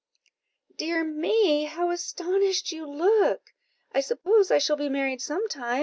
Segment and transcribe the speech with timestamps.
[0.77, 3.51] "Dear me, how astonished you look!
[3.91, 5.79] I suppose I shall be married some time.